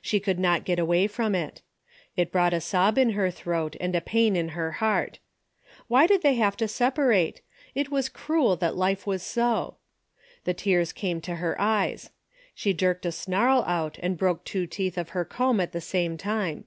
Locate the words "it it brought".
1.34-2.54